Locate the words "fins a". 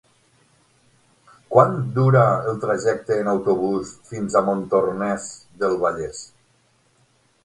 4.13-4.43